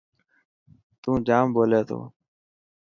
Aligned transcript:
تون 1.01 1.17
جام 1.27 1.45
ٻولي 1.53 1.81
تو. 1.89 1.99